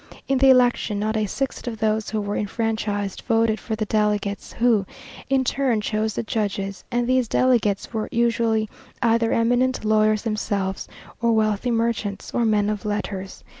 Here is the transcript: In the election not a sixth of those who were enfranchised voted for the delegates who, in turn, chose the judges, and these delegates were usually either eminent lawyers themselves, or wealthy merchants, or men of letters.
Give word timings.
In 0.27 0.39
the 0.39 0.49
election 0.49 0.97
not 0.97 1.15
a 1.15 1.27
sixth 1.27 1.67
of 1.67 1.77
those 1.77 2.09
who 2.09 2.19
were 2.21 2.35
enfranchised 2.35 3.21
voted 3.27 3.59
for 3.59 3.75
the 3.75 3.85
delegates 3.85 4.53
who, 4.53 4.83
in 5.29 5.43
turn, 5.43 5.79
chose 5.79 6.15
the 6.15 6.23
judges, 6.23 6.83
and 6.89 7.05
these 7.05 7.27
delegates 7.27 7.93
were 7.93 8.09
usually 8.11 8.67
either 9.03 9.31
eminent 9.31 9.85
lawyers 9.85 10.23
themselves, 10.23 10.87
or 11.21 11.33
wealthy 11.33 11.69
merchants, 11.69 12.33
or 12.33 12.45
men 12.45 12.67
of 12.67 12.83
letters. 12.83 13.43